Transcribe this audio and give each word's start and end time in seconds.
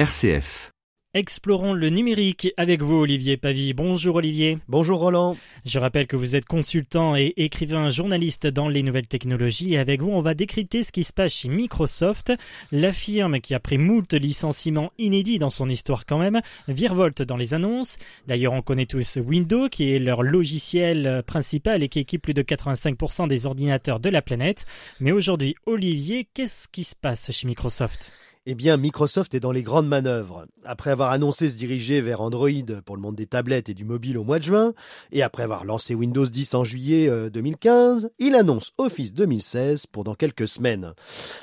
RCF. 0.00 0.70
Explorons 1.12 1.74
le 1.74 1.90
numérique 1.90 2.54
avec 2.56 2.80
vous, 2.80 2.94
Olivier 2.94 3.36
Pavie. 3.36 3.74
Bonjour, 3.74 4.16
Olivier. 4.16 4.56
Bonjour, 4.66 4.98
Roland. 4.98 5.36
Je 5.66 5.78
rappelle 5.78 6.06
que 6.06 6.16
vous 6.16 6.36
êtes 6.36 6.46
consultant 6.46 7.16
et 7.16 7.34
écrivain 7.36 7.90
journaliste 7.90 8.46
dans 8.46 8.70
les 8.70 8.82
nouvelles 8.82 9.08
technologies. 9.08 9.74
Et 9.74 9.78
avec 9.78 10.00
vous, 10.00 10.08
on 10.08 10.22
va 10.22 10.32
décrypter 10.32 10.82
ce 10.84 10.90
qui 10.90 11.04
se 11.04 11.12
passe 11.12 11.34
chez 11.34 11.50
Microsoft, 11.50 12.32
la 12.72 12.92
firme 12.92 13.40
qui, 13.40 13.52
après 13.52 13.76
moult 13.76 14.14
licenciements 14.14 14.90
inédits 14.96 15.38
dans 15.38 15.50
son 15.50 15.68
histoire 15.68 16.06
quand 16.06 16.18
même, 16.18 16.40
virevolte 16.66 17.20
dans 17.20 17.36
les 17.36 17.52
annonces. 17.52 17.98
D'ailleurs, 18.26 18.54
on 18.54 18.62
connaît 18.62 18.86
tous 18.86 19.18
Windows, 19.18 19.68
qui 19.68 19.92
est 19.92 19.98
leur 19.98 20.22
logiciel 20.22 21.22
principal 21.26 21.82
et 21.82 21.90
qui 21.90 21.98
équipe 21.98 22.22
plus 22.22 22.32
de 22.32 22.42
85% 22.42 23.28
des 23.28 23.44
ordinateurs 23.44 24.00
de 24.00 24.08
la 24.08 24.22
planète. 24.22 24.64
Mais 24.98 25.12
aujourd'hui, 25.12 25.56
Olivier, 25.66 26.26
qu'est-ce 26.32 26.68
qui 26.68 26.84
se 26.84 26.96
passe 26.96 27.30
chez 27.32 27.46
Microsoft? 27.46 28.12
Eh 28.50 28.56
bien, 28.56 28.76
Microsoft 28.76 29.32
est 29.36 29.38
dans 29.40 29.52
les 29.52 29.62
grandes 29.62 29.86
manœuvres. 29.86 30.44
Après 30.64 30.90
avoir 30.90 31.12
annoncé 31.12 31.48
se 31.48 31.56
diriger 31.56 32.00
vers 32.00 32.20
Android 32.20 32.48
pour 32.84 32.96
le 32.96 33.00
monde 33.00 33.14
des 33.14 33.28
tablettes 33.28 33.68
et 33.68 33.74
du 33.74 33.84
mobile 33.84 34.18
au 34.18 34.24
mois 34.24 34.40
de 34.40 34.44
juin, 34.44 34.74
et 35.12 35.22
après 35.22 35.44
avoir 35.44 35.64
lancé 35.64 35.94
Windows 35.94 36.26
10 36.26 36.54
en 36.54 36.64
juillet 36.64 37.08
2015, 37.30 38.06
euh, 38.06 38.08
il 38.18 38.34
annonce 38.34 38.72
Office 38.76 39.14
2016 39.14 39.86
pour 39.86 40.02
dans 40.02 40.16
quelques 40.16 40.48
semaines. 40.48 40.94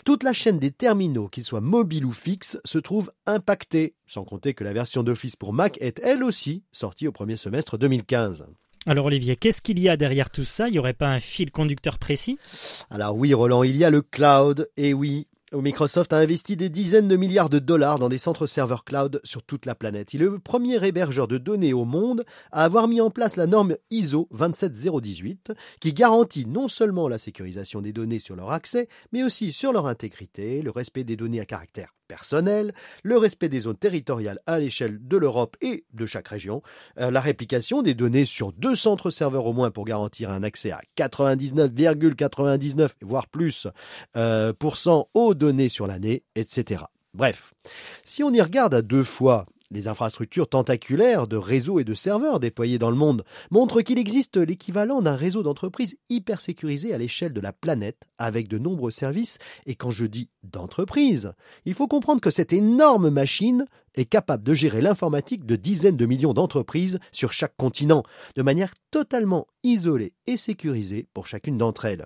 Toute 0.03 0.23
la 0.23 0.33
chaîne 0.33 0.59
des 0.59 0.71
terminaux, 0.71 1.29
qu'ils 1.29 1.45
soient 1.45 1.61
mobiles 1.61 2.03
ou 2.03 2.11
fixes, 2.11 2.57
se 2.65 2.77
trouve 2.77 3.09
impactée, 3.25 3.95
sans 4.05 4.25
compter 4.25 4.53
que 4.53 4.65
la 4.65 4.73
version 4.73 5.01
d'Office 5.01 5.37
pour 5.37 5.53
Mac 5.53 5.77
est 5.79 6.01
elle 6.03 6.25
aussi 6.25 6.63
sortie 6.73 7.07
au 7.07 7.13
premier 7.13 7.37
semestre 7.37 7.77
2015. 7.77 8.47
Alors 8.85 9.05
Olivier, 9.05 9.37
qu'est-ce 9.37 9.61
qu'il 9.61 9.79
y 9.79 9.87
a 9.87 9.95
derrière 9.95 10.29
tout 10.29 10.43
ça? 10.43 10.67
Il 10.67 10.73
n'y 10.73 10.79
aurait 10.79 10.91
pas 10.91 11.07
un 11.07 11.21
fil 11.21 11.51
conducteur 11.51 11.99
précis? 11.99 12.37
Alors 12.89 13.15
oui 13.15 13.33
Roland, 13.33 13.63
il 13.63 13.77
y 13.77 13.85
a 13.85 13.89
le 13.89 14.01
cloud, 14.01 14.69
et 14.75 14.93
oui, 14.93 15.27
Microsoft 15.53 16.11
a 16.11 16.17
investi 16.17 16.57
des 16.57 16.67
dizaines 16.67 17.07
de 17.07 17.15
milliards 17.15 17.49
de 17.49 17.59
dollars 17.59 17.99
dans 17.99 18.09
des 18.09 18.17
centres 18.17 18.47
serveurs 18.47 18.83
cloud 18.83 19.21
sur 19.23 19.43
toute 19.43 19.65
la 19.65 19.75
planète. 19.75 20.13
Il 20.13 20.21
est 20.21 20.25
le 20.25 20.39
premier 20.39 20.85
hébergeur 20.85 21.29
de 21.29 21.37
données 21.37 21.71
au 21.71 21.85
monde 21.85 22.25
à 22.51 22.65
avoir 22.65 22.89
mis 22.89 22.99
en 22.99 23.09
place 23.11 23.37
la 23.37 23.47
norme 23.47 23.77
ISO 23.89 24.27
27018 24.31 25.53
qui 25.79 25.93
garantit 25.93 26.45
non 26.45 26.67
seulement 26.67 27.07
la 27.07 27.17
sécurisation 27.17 27.79
des 27.79 27.93
données 27.93 28.19
sur 28.19 28.35
leur 28.35 28.51
accès, 28.51 28.89
mais 29.13 29.23
aussi 29.23 29.53
sur 29.53 29.71
leur 29.71 29.87
intégrité, 29.87 30.61
le 30.61 30.71
respect 30.71 31.05
des 31.05 31.15
données 31.15 31.39
à 31.39 31.45
caractère 31.45 31.96
personnel, 32.07 32.73
le 33.03 33.17
respect 33.17 33.49
des 33.49 33.61
zones 33.61 33.77
territoriales 33.77 34.39
à 34.45 34.59
l'échelle 34.59 34.99
de 35.01 35.17
l'Europe 35.17 35.57
et 35.61 35.85
de 35.93 36.05
chaque 36.05 36.27
région, 36.27 36.61
euh, 36.99 37.11
la 37.11 37.21
réplication 37.21 37.81
des 37.81 37.93
données 37.93 38.25
sur 38.25 38.51
deux 38.53 38.75
centres 38.75 39.11
serveurs 39.11 39.45
au 39.45 39.53
moins 39.53 39.71
pour 39.71 39.85
garantir 39.85 40.29
un 40.31 40.43
accès 40.43 40.71
à 40.71 40.81
99,99 40.97 42.89
voire 43.01 43.27
plus 43.27 43.67
euh, 44.15 44.53
aux 45.13 45.33
données 45.33 45.69
sur 45.69 45.87
l'année, 45.87 46.23
etc. 46.35 46.83
Bref, 47.13 47.53
si 48.03 48.23
on 48.23 48.31
y 48.31 48.41
regarde 48.41 48.73
à 48.75 48.81
deux 48.81 49.03
fois 49.03 49.45
les 49.71 49.87
infrastructures 49.87 50.47
tentaculaires 50.47 51.27
de 51.27 51.37
réseaux 51.37 51.79
et 51.79 51.83
de 51.83 51.93
serveurs 51.93 52.39
déployés 52.39 52.79
dans 52.79 52.89
le 52.89 52.95
monde 52.95 53.23
montrent 53.51 53.81
qu'il 53.81 53.99
existe 53.99 54.37
l'équivalent 54.37 55.01
d'un 55.01 55.15
réseau 55.15 55.43
d'entreprises 55.43 55.97
hyper 56.09 56.39
sécurisé 56.39 56.93
à 56.93 56.97
l'échelle 56.97 57.33
de 57.33 57.41
la 57.41 57.53
planète 57.53 58.07
avec 58.17 58.47
de 58.47 58.57
nombreux 58.57 58.91
services. 58.91 59.37
Et 59.65 59.75
quand 59.75 59.91
je 59.91 60.05
dis 60.05 60.29
d'entreprise, 60.43 61.33
il 61.65 61.73
faut 61.73 61.87
comprendre 61.87 62.21
que 62.21 62.31
cette 62.31 62.53
énorme 62.53 63.09
machine 63.09 63.65
est 63.95 64.05
capable 64.05 64.43
de 64.43 64.53
gérer 64.53 64.81
l'informatique 64.81 65.45
de 65.45 65.55
dizaines 65.55 65.97
de 65.97 66.05
millions 66.05 66.33
d'entreprises 66.33 66.99
sur 67.11 67.33
chaque 67.33 67.57
continent, 67.57 68.03
de 68.35 68.43
manière 68.43 68.73
totalement 68.91 69.47
isolée 69.63 70.13
et 70.27 70.37
sécurisée 70.37 71.07
pour 71.13 71.27
chacune 71.27 71.57
d'entre 71.57 71.85
elles. 71.85 72.05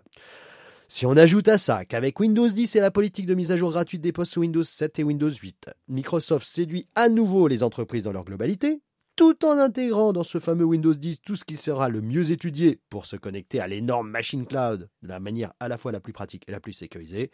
Si 0.94 1.06
on 1.06 1.16
ajoute 1.16 1.48
à 1.48 1.58
ça 1.58 1.86
qu'avec 1.86 2.20
Windows 2.20 2.50
10 2.50 2.76
et 2.76 2.82
la 2.82 2.92
politique 2.92 3.26
de 3.26 3.34
mise 3.34 3.54
à 3.54 3.56
jour 3.56 3.72
gratuite 3.72 4.02
des 4.02 4.12
postes 4.12 4.34
sous 4.34 4.42
Windows 4.42 4.62
7 4.62 5.00
et 5.00 5.04
Windows 5.06 5.32
8, 5.32 5.70
Microsoft 5.88 6.46
séduit 6.46 6.86
à 6.96 7.08
nouveau 7.08 7.48
les 7.48 7.64
entreprises 7.64 8.04
dans 8.04 8.12
leur 8.12 8.26
globalité, 8.26 8.82
tout 9.16 9.46
en 9.46 9.58
intégrant 9.58 10.12
dans 10.12 10.24
ce 10.24 10.38
fameux 10.38 10.66
Windows 10.66 10.94
10 10.94 11.22
tout 11.22 11.38
ce 11.38 11.46
qui 11.46 11.56
sera 11.56 11.88
le 11.88 12.02
mieux 12.02 12.32
étudié 12.32 12.82
pour 12.90 13.06
se 13.06 13.16
connecter 13.16 13.62
à 13.62 13.68
l'énorme 13.68 14.10
machine 14.10 14.46
cloud 14.46 14.90
de 15.02 15.08
la 15.08 15.22
manière 15.22 15.54
à 15.62 15.70
la 15.70 15.78
fois 15.78 15.94
la 15.94 16.02
plus 16.02 16.12
pratique 16.12 16.44
et 16.50 16.52
la 16.52 16.60
plus 16.60 16.74
sécurisée, 16.74 17.32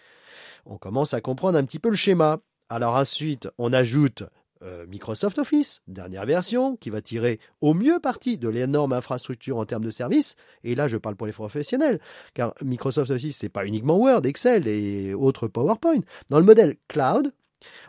on 0.67 0.77
commence 0.77 1.15
à 1.15 1.21
comprendre 1.21 1.57
un 1.57 1.65
petit 1.65 1.79
peu 1.79 1.89
le 1.89 1.95
schéma. 1.95 2.37
Alors 2.69 2.93
ensuite, 2.93 3.49
on 3.57 3.73
ajoute 3.73 4.21
euh, 4.63 4.85
Microsoft 4.87 5.37
Office, 5.37 5.81
dernière 5.87 6.25
version, 6.25 6.75
qui 6.75 6.89
va 6.89 7.01
tirer 7.01 7.39
au 7.61 7.73
mieux 7.73 7.99
parti 7.99 8.37
de 8.37 8.49
l'énorme 8.49 8.93
infrastructure 8.93 9.57
en 9.57 9.65
termes 9.65 9.83
de 9.83 9.91
services. 9.91 10.35
Et 10.63 10.75
là, 10.75 10.87
je 10.87 10.97
parle 10.97 11.15
pour 11.15 11.27
les 11.27 11.33
professionnels, 11.33 11.99
car 12.33 12.53
Microsoft 12.63 13.11
Office, 13.11 13.37
c'est 13.37 13.49
pas 13.49 13.65
uniquement 13.65 13.97
Word, 13.97 14.25
Excel 14.25 14.67
et 14.67 15.13
autres 15.13 15.47
PowerPoint. 15.47 16.01
Dans 16.29 16.39
le 16.39 16.45
modèle 16.45 16.75
cloud, 16.87 17.31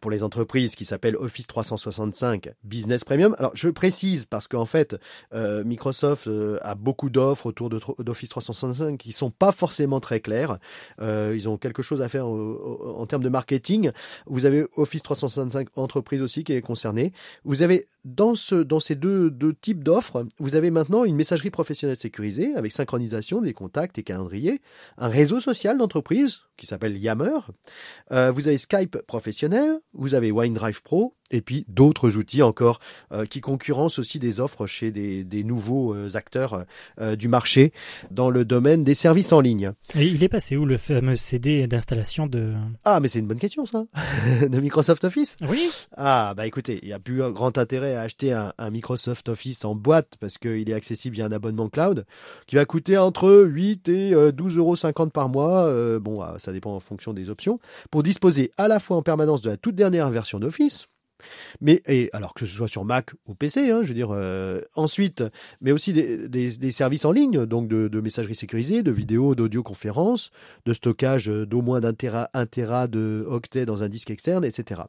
pour 0.01 0.11
les 0.11 0.23
entreprises 0.23 0.75
qui 0.75 0.85
s'appelle 0.85 1.17
Office 1.17 1.47
365 1.47 2.51
Business 2.65 3.05
Premium. 3.05 3.35
Alors 3.39 3.53
je 3.55 3.69
précise 3.69 4.27
parce 4.27 4.49
qu'en 4.49 4.67
fait 4.67 4.97
euh, 5.35 5.65
Microsoft 5.65 6.27
euh, 6.27 6.59
a 6.63 6.75
beaucoup 6.75 7.11
d'offres 7.11 7.47
autour 7.47 7.71
d'Office 7.71 8.29
365 8.29 8.99
qui 8.99 9.13
sont 9.13 9.31
pas 9.31 9.53
forcément 9.53 10.01
très 10.01 10.21
claires. 10.21 10.59
Euh, 11.01 11.35
ils 11.35 11.49
ont 11.49 11.57
quelque 11.57 11.83
chose 11.83 12.03
à 12.03 12.09
faire 12.09 12.27
en 12.27 13.07
termes 13.07 13.23
de 13.23 13.29
marketing. 13.29 13.91
Vous 14.27 14.47
avez 14.47 14.67
Office 14.77 15.03
365 15.03 15.69
Entreprise 15.77 16.23
aussi 16.23 16.45
qui 16.45 16.53
est 16.53 16.63
concerné. 16.63 17.13
Vous 17.45 17.63
avez 17.63 17.87
dans 18.05 18.35
ce 18.35 18.55
dans 18.57 18.81
ces 18.81 18.95
deux 18.95 19.33
types 19.61 19.85
d'offres, 19.85 20.27
vous 20.39 20.55
avez 20.55 20.71
maintenant 20.71 21.05
une 21.05 21.17
messagerie 21.17 21.51
professionnelle 21.51 21.99
sécurisée 21.99 22.55
avec 22.55 22.73
synchronisation 22.73 23.41
des 23.41 23.53
contacts 23.53 23.99
et 23.99 24.03
calendriers, 24.03 24.61
un 24.97 25.09
réseau 25.09 25.41
social 25.41 25.79
d'entreprise 25.79 26.41
qui 26.57 26.67
s'appelle 26.67 26.97
Yammer. 26.97 27.39
vous 28.11 28.49
avez 28.49 28.59
Skype 28.59 28.99
professionnel 29.07 29.68
vous 29.93 30.15
avez 30.15 30.33
OneDrive 30.33 30.83
Pro, 30.83 31.15
et 31.31 31.41
puis 31.41 31.65
d'autres 31.69 32.17
outils 32.17 32.43
encore 32.43 32.81
euh, 33.13 33.27
qui 33.27 33.41
concurrencent 33.41 33.99
aussi 33.99 34.19
des 34.19 34.41
offres 34.41 34.67
chez 34.67 34.91
des, 34.91 35.45
nouveaux 35.45 35.95
euh, 35.95 36.11
acteurs 36.15 36.65
euh, 37.01 37.17
du 37.17 37.29
marché 37.29 37.73
dans 38.11 38.31
le 38.31 38.45
domaine 38.45 38.85
des 38.85 38.95
services 38.95 39.33
en 39.33 39.41
ligne. 39.41 39.73
Et 39.95 40.07
il 40.07 40.23
est 40.25 40.29
passé 40.29 40.57
où 40.57 40.65
le 40.65 40.77
fameux 40.77 41.17
CD 41.17 41.67
d'installation 41.67 42.27
de... 42.27 42.43
Ah 42.85 43.01
mais 43.01 43.09
c'est 43.09 43.19
une 43.19 43.27
bonne 43.27 43.39
question 43.39 43.65
ça, 43.67 43.85
de 44.49 44.61
Microsoft 44.61 45.05
Office 45.05 45.37
Oui. 45.49 45.71
Ah 45.97 46.35
bah 46.37 46.47
écoutez, 46.47 46.81
il 46.83 46.89
n'y 46.89 46.95
a 46.95 46.99
plus 46.99 47.19
grand 47.33 47.57
intérêt 47.59 47.95
à 47.95 48.03
acheter 48.03 48.33
un, 48.33 48.53
Microsoft 48.71 49.29
Office 49.29 49.65
en 49.65 49.75
boîte 49.75 50.15
parce 50.21 50.39
qu'il 50.39 50.69
est 50.69 50.75
accessible 50.75 51.15
via 51.15 51.27
un 51.27 51.33
abonnement 51.33 51.69
cloud 51.69 52.05
qui 52.47 52.57
va 52.57 52.65
coûter 52.65 52.99
entre 52.99 53.45
8 53.47 53.89
et 53.89 54.13
12,50 54.13 54.59
euros 54.59 55.07
par 55.11 55.29
mois, 55.29 55.99
bon 55.99 56.21
ah, 56.21 56.35
ça 56.39 56.53
dépend 56.53 56.75
en 56.75 56.81
fonction 56.81 57.13
des 57.13 57.31
options, 57.31 57.59
pour 57.91 58.03
disposer 58.03 58.53
à 58.57 58.69
la 58.69 58.81
fois 58.81 58.97
en 58.97 59.03
permanence 59.03 59.41
de 59.41 59.48
la 59.49 59.57
toute 59.57 59.75
dernière 59.75 60.11
version 60.11 60.39
d'Office, 60.39 60.89
mais 61.61 61.83
et 61.89 62.11
alors 62.13 62.35
que 62.35 62.47
ce 62.47 62.55
soit 62.55 62.69
sur 62.69 62.85
Mac 62.85 63.11
ou 63.27 63.35
PC, 63.35 63.71
hein, 63.71 63.81
je 63.83 63.89
veux 63.89 63.95
dire. 63.95 64.11
Euh, 64.13 64.61
ensuite, 64.75 65.25
mais 65.61 65.73
aussi 65.73 65.93
des, 65.93 66.71
services 66.71 67.05
en 67.05 67.13
ligne, 67.13 67.47
donc 67.47 67.69
de, 67.69 68.01
messagerie 68.01 68.35
sécurisée, 68.35 68.83
de 68.83 68.91
vidéo, 68.91 69.35
d'audioconférence, 69.35 70.31
de 70.65 70.75
stockage 70.75 71.27
d'au 71.27 71.63
moins 71.63 71.81
d'un 71.81 71.93
téra, 71.93 72.31
un 72.35 72.47
téra 72.47 72.87
de 72.87 73.25
octet 73.29 73.67
dans 73.67 73.83
un 73.83 73.89
disque 73.89 74.11
externe, 74.11 74.45
etc. 74.45 74.83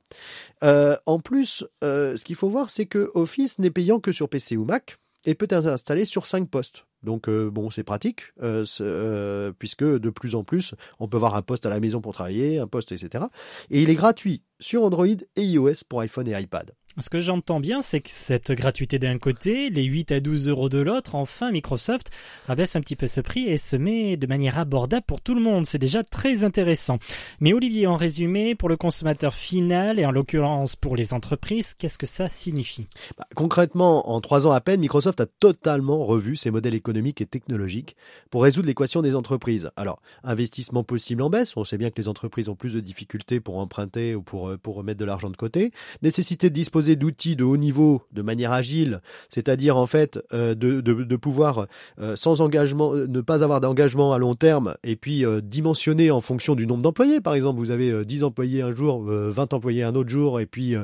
Euh, 0.63 0.95
en 1.05 1.19
plus, 1.19 1.65
euh, 1.83 2.17
ce 2.17 2.23
qu'il 2.23 2.35
faut 2.35 2.49
voir, 2.49 2.69
c'est 2.69 2.85
que 2.85 3.09
Office 3.13 3.59
n'est 3.59 3.71
payant 3.71 3.99
que 3.99 4.11
sur 4.11 4.29
PC 4.29 4.57
ou 4.57 4.65
Mac 4.65 4.97
et 5.25 5.35
peut 5.35 5.47
être 5.49 5.67
installé 5.67 6.05
sur 6.05 6.25
5 6.25 6.49
postes. 6.49 6.85
Donc 7.03 7.29
euh, 7.29 7.49
bon, 7.49 7.69
c'est 7.69 7.83
pratique, 7.83 8.33
euh, 8.41 8.65
euh, 8.81 9.51
puisque 9.57 9.83
de 9.83 10.09
plus 10.09 10.35
en 10.35 10.43
plus, 10.43 10.75
on 10.99 11.07
peut 11.07 11.17
avoir 11.17 11.35
un 11.35 11.41
poste 11.41 11.65
à 11.65 11.69
la 11.69 11.79
maison 11.79 12.01
pour 12.01 12.13
travailler, 12.13 12.59
un 12.59 12.67
poste, 12.67 12.91
etc. 12.91 13.25
Et 13.69 13.81
il 13.81 13.89
est 13.89 13.95
gratuit 13.95 14.43
sur 14.59 14.83
Android 14.83 15.07
et 15.07 15.43
iOS 15.43 15.85
pour 15.87 16.01
iPhone 16.01 16.27
et 16.27 16.39
iPad. 16.39 16.73
Ce 16.97 17.09
que 17.09 17.19
j'entends 17.19 17.59
bien, 17.59 17.81
c'est 17.81 18.01
que 18.01 18.09
cette 18.09 18.51
gratuité 18.51 18.97
d'un 18.99 19.19
côté, 19.19 19.69
les 19.69 19.83
8 19.83 20.11
à 20.11 20.19
12 20.19 20.49
euros 20.49 20.69
de 20.69 20.79
l'autre, 20.79 21.15
enfin 21.15 21.51
Microsoft 21.51 22.09
rabaisse 22.47 22.75
un 22.75 22.81
petit 22.81 22.95
peu 22.95 23.05
ce 23.05 23.21
prix 23.21 23.45
et 23.45 23.57
se 23.57 23.77
met 23.77 24.17
de 24.17 24.27
manière 24.27 24.59
abordable 24.59 25.05
pour 25.05 25.21
tout 25.21 25.35
le 25.35 25.39
monde. 25.39 25.65
C'est 25.65 25.77
déjà 25.77 26.03
très 26.03 26.43
intéressant. 26.43 26.97
Mais 27.39 27.53
Olivier, 27.53 27.85
en 27.85 27.93
résumé, 27.93 28.55
pour 28.55 28.69
le 28.69 28.75
consommateur 28.75 29.33
final 29.33 29.99
et 29.99 30.05
en 30.05 30.11
l'occurrence 30.11 30.75
pour 30.75 30.95
les 30.95 31.13
entreprises, 31.13 31.75
qu'est-ce 31.75 31.99
que 31.99 32.07
ça 32.07 32.27
signifie? 32.27 32.87
Bah, 33.17 33.27
Concrètement, 33.35 34.09
en 34.09 34.19
trois 34.19 34.47
ans 34.47 34.51
à 34.51 34.59
peine, 34.59 34.81
Microsoft 34.81 35.21
a 35.21 35.27
totalement 35.27 36.03
revu 36.03 36.35
ses 36.35 36.49
modèles 36.49 36.75
économiques 36.75 37.21
et 37.21 37.27
technologiques 37.27 37.95
pour 38.31 38.43
résoudre 38.43 38.67
l'équation 38.67 39.01
des 39.03 39.15
entreprises. 39.15 39.69
Alors, 39.77 40.01
investissement 40.23 40.83
possible 40.83 41.21
en 41.21 41.29
baisse, 41.29 41.55
on 41.55 41.63
sait 41.63 41.77
bien 41.77 41.91
que 41.91 42.01
les 42.01 42.07
entreprises 42.07 42.49
ont 42.49 42.55
plus 42.55 42.73
de 42.73 42.79
difficultés 42.79 43.39
pour 43.39 43.59
emprunter 43.59 44.15
ou 44.15 44.23
pour, 44.23 44.57
pour 44.57 44.75
remettre 44.75 44.99
de 44.99 45.05
l'argent 45.05 45.29
de 45.29 45.37
côté. 45.37 45.71
Nécessité 46.01 46.49
de 46.49 46.55
disposer 46.55 46.78
d'outils 46.81 47.35
de 47.35 47.43
haut 47.43 47.57
niveau 47.57 48.01
de 48.11 48.21
manière 48.21 48.51
agile, 48.51 49.01
c'est-à-dire 49.29 49.77
en 49.77 49.85
fait 49.85 50.19
euh, 50.33 50.55
de, 50.55 50.81
de, 50.81 51.15
pouvoir 51.15 51.67
euh, 51.99 52.15
sans 52.15 52.41
engagement, 52.41 52.93
euh, 52.93 53.07
ne 53.07 53.21
pas 53.21 53.43
avoir 53.43 53.61
d'engagement 53.61 54.13
à 54.13 54.17
long 54.17 54.33
terme 54.33 54.75
et 54.83 54.95
puis 54.95 55.23
dimensionner 55.43 56.11
en 56.11 56.21
fonction 56.21 56.55
du 56.55 56.65
nombre 56.65 56.81
d'employés. 56.81 57.21
Par 57.21 57.33
exemple, 57.33 57.59
vous 57.59 57.71
avez 57.71 58.05
10 58.05 58.23
employés 58.23 58.61
un 58.61 58.71
jour, 58.71 59.03
20 59.03 59.53
employés 59.53 59.83
un 59.83 59.95
autre 59.95 60.09
jour 60.09 60.39
et 60.39 60.45
puis 60.45 60.75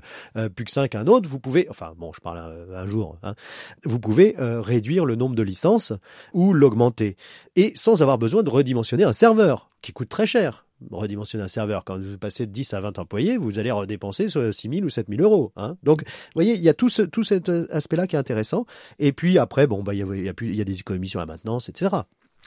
plus 0.56 0.65
que 0.65 0.71
5 0.71 0.95
un 0.95 1.07
autre, 1.07 1.30
vous 1.30 1.39
pouvez, 1.39 1.68
enfin 1.69 1.94
bon, 1.97 2.12
je 2.13 2.21
parle 2.21 2.39
un, 2.74 2.86
jour, 2.86 3.18
hein, 3.24 3.36
vous 3.83 4.00
pouvez 4.00 4.36
réduire 4.38 5.06
le 5.06 5.15
nombre 5.15 5.36
de 5.36 5.44
licences 5.44 5.94
ou 6.33 6.53
l'augmenter 6.53 7.18
et 7.56 7.74
sans 7.75 8.01
avoir 8.01 8.18
besoin 8.18 8.44
de 8.44 8.50
redimensionner 8.50 9.03
un 9.03 9.13
serveur 9.13 9.69
qui 9.81 9.94
coûte 9.94 10.09
très 10.09 10.25
cher. 10.25 10.64
Redimensionner 10.92 11.44
un 11.44 11.50
serveur. 11.50 11.83
Quand 11.83 12.00
vous 12.00 12.18
passez 12.18 12.45
de 12.45 12.51
10 12.51 12.74
à 12.74 12.81
20 12.81 13.00
employés, 13.00 13.38
vous 13.38 13.60
allez 13.60 13.72
redépenser 13.72 14.27
6 14.27 14.69
000 14.69 14.86
ou 14.86 14.89
7 14.89 15.07
000 15.10 15.22
euros. 15.22 15.51
Hein. 15.56 15.77
Donc, 15.83 16.04
vous 16.04 16.12
voyez, 16.36 16.54
il 16.54 16.62
y 16.62 16.69
a 16.69 16.74
tout, 16.74 16.89
ce, 16.89 17.01
tout 17.01 17.24
cet 17.24 17.50
aspect-là 17.50 18.07
qui 18.07 18.16
est 18.16 18.19
intéressant. 18.19 18.66
Et 19.00 19.12
puis 19.12 19.38
après, 19.38 19.68
bon, 19.68 19.83
bah, 19.83 19.94
il 19.94 20.00
y 20.00 20.04
a, 20.04 20.16
il 20.16 20.24
y 20.24 20.30
a, 20.30 20.33
plus, 20.33 20.50
il 20.50 20.56
y 20.56 20.62
a 20.62 20.66
des 20.66 20.80
économies 20.80 21.10
sur 21.10 21.19
la 21.19 21.25
maintenance, 21.25 21.69
etc. 21.69 21.95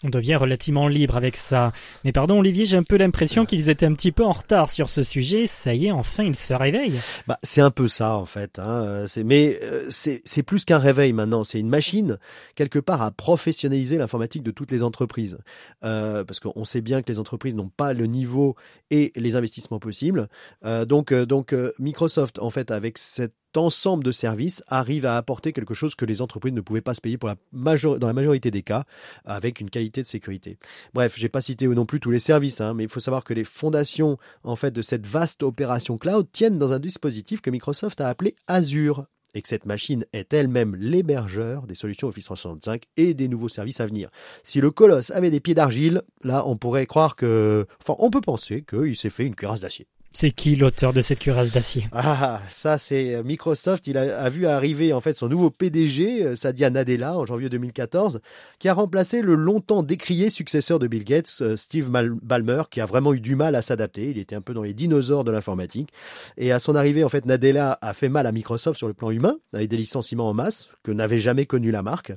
On 0.05 0.11
devient 0.11 0.37
relativement 0.37 0.87
libre 0.87 1.17
avec 1.17 1.37
ça. 1.37 1.73
Mais 2.05 2.13
pardon 2.13 2.39
Olivier, 2.39 2.67
j'ai 2.67 2.77
un 2.77 2.85
peu 2.85 2.97
l'impression 2.97 3.45
qu'ils 3.47 3.69
étaient 3.69 3.87
un 3.87 3.95
petit 3.95 4.13
peu 4.13 4.25
en 4.25 4.31
retard 4.31 4.71
sur 4.71 4.91
ce 4.91 5.03
sujet. 5.03 5.49
Ça 5.49 5.75
y 5.75 5.87
est, 5.87 5.91
enfin, 5.91 6.23
ils 6.23 6.37
se 6.37 6.55
réveillent. 6.55 7.01
Bah, 7.27 7.39
c'est 7.43 7.61
un 7.61 7.71
peu 7.71 7.89
ça 7.89 8.17
en 8.17 8.27
fait. 8.27 8.61
Hein. 8.61 9.07
C'est, 9.09 9.25
mais 9.25 9.59
euh, 9.63 9.87
c'est, 9.91 10.43
plus 10.45 10.65
qu'un 10.65 10.79
réveil 10.79 11.13
maintenant. 11.13 11.43
C'est 11.43 11.59
une 11.59 11.69
machine 11.69 12.19
quelque 12.55 12.79
part 12.79 13.03
à 13.03 13.11
professionnaliser 13.11 13.99
l'informatique 13.99 14.45
de 14.45 14.53
toutes 14.53 14.71
les 14.71 14.85
entreprises. 14.85 15.39
Euh, 15.85 16.25
parce 16.25 16.41
qu'on 16.41 16.65
sait 16.65 16.81
bien 16.81 17.03
que 17.03 17.11
les 17.11 17.19
entreprises 17.19 17.55
n'ont 17.55 17.69
pas 17.69 17.93
le 17.93 18.07
niveau 18.07 18.57
et 18.91 19.13
les 19.17 19.37
investissements 19.37 19.79
possibles. 19.79 20.29
Euh, 20.65 20.85
donc, 20.85 21.13
euh, 21.13 21.27
donc 21.27 21.55
Microsoft 21.79 22.39
en 22.39 22.51
fait 22.51 22.71
avec 22.71 22.99
cette 22.99 23.35
ensemble 23.57 24.05
de 24.05 24.13
services 24.13 24.63
arrive 24.67 25.07
à 25.07 25.17
apporter 25.17 25.53
quelque 25.53 25.75
chose 25.75 25.95
que 25.95 26.05
les 26.05 26.21
entreprises 26.21 26.53
ne 26.53 26.61
pouvaient 26.61 26.81
pas 26.81 26.95
se 26.95 27.01
payer 27.01 27.17
dans 27.17 28.07
la 28.07 28.13
majorité 28.13 28.51
des 28.51 28.63
cas, 28.63 28.85
avec 29.25 29.61
une 29.61 29.71
qualité 29.71 30.03
de 30.03 30.07
sécurité. 30.07 30.59
Bref, 30.95 31.15
j'ai 31.17 31.29
pas 31.29 31.41
cité 31.41 31.67
non 31.67 31.87
plus 31.87 32.01
tous 32.01 32.11
les 32.11 32.19
services, 32.19 32.61
hein, 32.61 32.75
mais 32.75 32.85
il 32.85 32.91
faut 32.91 33.01
savoir 33.01 33.25
que 33.25 33.35
les 33.35 33.45
fondations 33.45 34.19
en 34.45 34.57
fait 34.57 34.71
de 34.71 34.83
cette 34.83 35.07
vaste 35.07 35.43
opération 35.43 35.99
cloud 35.99 36.27
tiennent 36.33 36.59
dans 36.59 36.73
un 36.73 36.79
dispositif 36.79 37.41
que 37.41 37.51
Microsoft 37.51 38.01
a 38.01 38.09
appelé 38.09 38.37
Azure 38.47 39.07
et 39.35 39.43
que 39.43 39.49
cette 39.49 39.67
machine 39.67 40.05
est 40.13 40.33
elle-même 40.33 40.75
l'hébergeur 40.77 41.67
des 41.67 41.75
solutions 41.75 42.09
Office 42.09 42.25
365 42.25 42.85
et 42.97 43.15
des 43.15 43.29
nouveaux 43.29 43.49
services 43.49 43.81
à 43.81 43.87
venir. 43.87 44.11
Si 44.43 44.61
le 44.61 44.71
colosse 44.71 45.11
avait 45.11 45.31
des 45.31 45.41
pieds 45.41 45.55
d'argile, 45.55 46.03
là 46.23 46.47
on 46.47 46.57
pourrait 46.57 46.87
croire 46.87 47.15
que, 47.17 47.67
enfin 47.83 47.95
on 47.99 48.11
peut 48.11 48.21
penser 48.21 48.63
qu'il 48.63 48.97
s'est 48.97 49.11
fait 49.11 49.27
une 49.27 49.37
cuirasse 49.37 49.61
d'acier. 49.61 49.87
C'est 50.21 50.33
qui 50.33 50.57
l'auteur 50.57 50.93
de 50.93 51.01
cette 51.01 51.21
cuirasse 51.21 51.53
d'acier? 51.53 51.87
Ah, 51.93 52.41
ça 52.49 52.77
c'est 52.77 53.15
euh, 53.15 53.23
Microsoft. 53.23 53.87
Il 53.87 53.97
a, 53.97 54.29
vu 54.29 54.49
arriver 54.49 54.93
en 54.93 55.01
fait 55.01 55.17
son 55.17 55.29
nouveau 55.29 55.49
PDG, 55.49 56.25
euh, 56.25 56.35
Satya 56.35 56.71
Nadella, 56.71 57.17
en 57.17 57.25
janvier 57.25 57.49
2014, 57.49 58.21
qui 58.59 58.69
a 58.69 58.75
remplacé 58.75 59.23
le 59.23 59.37
longtemps 59.37 59.85
décrié 59.85 60.29
successeur 60.29 60.81
de 60.81 60.89
Bill 60.89 61.05
Gates, 61.05 61.39
euh, 61.41 61.57
Steve 61.57 61.89
Ballmer, 61.89 62.65
qui 62.69 62.81
a 62.81 62.87
vraiment 62.87 63.15
eu 63.15 63.21
du 63.21 63.37
mal 63.37 63.55
à 63.55 63.63
s'adapter. 63.63 64.11
Il 64.11 64.19
était 64.19 64.35
un 64.35 64.41
peu 64.41 64.55
dans 64.55 64.65
les 64.65 64.75
dinosaures 64.75 65.23
de 65.23 65.31
l'informatique. 65.31 65.91
Et 66.37 66.51
à 66.51 66.59
son 66.59 66.75
arrivée, 66.75 67.05
en 67.05 67.09
fait, 67.09 67.25
Nadella 67.25 67.79
a 67.81 67.95
fait 67.95 68.09
mal 68.09 68.27
à 68.27 68.33
Microsoft 68.33 68.77
sur 68.77 68.89
le 68.89 68.95
plan 68.95 69.13
humain, 69.13 69.37
avec 69.53 69.69
des 69.69 69.77
licenciements 69.77 70.29
en 70.29 70.35
masse 70.35 70.67
que 70.83 70.91
n'avait 70.91 71.21
jamais 71.21 71.47
connu 71.47 71.71
la 71.71 71.85
marque. 71.85 72.11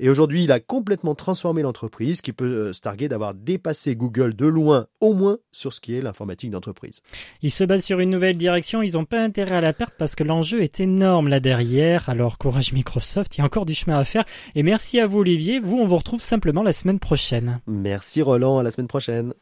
Et 0.00 0.08
aujourd'hui, 0.08 0.44
il 0.44 0.52
a 0.52 0.60
complètement 0.60 1.14
transformé 1.14 1.60
l'entreprise, 1.60 2.22
qui 2.22 2.32
peut 2.32 2.72
se 2.72 2.80
targuer 2.80 3.10
d'avoir 3.10 3.34
dépassé 3.34 3.94
Google 3.94 4.34
de 4.34 4.46
loin, 4.46 4.86
au 5.00 5.12
moins 5.12 5.36
sur 5.50 5.74
ce 5.74 5.82
qui 5.82 5.94
est 5.94 6.00
l'informatique 6.00 6.50
d'entreprise. 6.50 7.02
Ils 7.42 7.50
se 7.50 7.64
basent 7.64 7.84
sur 7.84 7.98
une 7.98 8.10
nouvelle 8.10 8.36
direction, 8.36 8.82
ils 8.82 8.92
n'ont 8.92 9.04
pas 9.04 9.20
intérêt 9.20 9.56
à 9.56 9.60
la 9.60 9.72
perte 9.72 9.94
parce 9.98 10.14
que 10.14 10.22
l'enjeu 10.22 10.62
est 10.62 10.78
énorme 10.78 11.28
là 11.28 11.40
derrière. 11.40 12.08
Alors 12.08 12.38
courage 12.38 12.72
Microsoft, 12.72 13.36
il 13.36 13.40
y 13.40 13.42
a 13.42 13.44
encore 13.44 13.66
du 13.66 13.74
chemin 13.74 13.98
à 13.98 14.04
faire. 14.04 14.24
Et 14.54 14.62
merci 14.62 15.00
à 15.00 15.06
vous 15.06 15.18
Olivier, 15.18 15.58
vous 15.58 15.78
on 15.78 15.86
vous 15.86 15.96
retrouve 15.96 16.20
simplement 16.20 16.62
la 16.62 16.72
semaine 16.72 17.00
prochaine. 17.00 17.60
Merci 17.66 18.22
Roland, 18.22 18.58
à 18.58 18.62
la 18.62 18.70
semaine 18.70 18.86
prochaine. 18.86 19.34